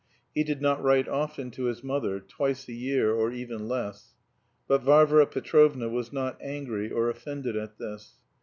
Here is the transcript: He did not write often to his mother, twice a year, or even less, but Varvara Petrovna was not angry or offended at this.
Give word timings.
He 0.33 0.43
did 0.43 0.63
not 0.63 0.81
write 0.81 1.07
often 1.07 1.51
to 1.51 1.65
his 1.65 1.83
mother, 1.83 2.19
twice 2.19 2.67
a 2.67 2.73
year, 2.73 3.13
or 3.13 3.31
even 3.31 3.67
less, 3.67 4.15
but 4.67 4.81
Varvara 4.81 5.27
Petrovna 5.27 5.89
was 5.89 6.11
not 6.11 6.39
angry 6.41 6.89
or 6.89 7.07
offended 7.07 7.55
at 7.55 7.77
this. 7.77 8.15